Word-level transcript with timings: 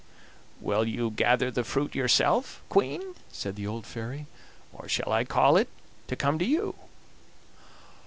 'Will 0.59 0.83
you 0.83 1.11
gather 1.11 1.51
the 1.51 1.63
fruit 1.63 1.93
yourself, 1.93 2.63
Queen?' 2.69 3.13
said 3.31 3.55
the 3.55 3.67
old 3.67 3.85
fairy, 3.85 4.25
'or 4.73 4.89
shall 4.89 5.11
I 5.11 5.23
call 5.25 5.57
it 5.57 5.69
to 6.07 6.15
come 6.15 6.39
to 6.39 6.45
you? 6.45 6.73